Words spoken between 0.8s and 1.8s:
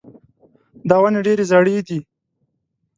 دا ونې ډېرې زاړې